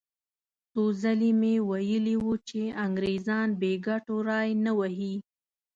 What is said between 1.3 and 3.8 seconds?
یې ویلي وو چې انګریزان بې